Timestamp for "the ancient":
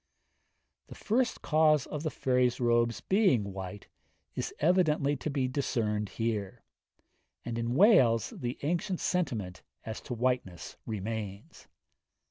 8.35-8.99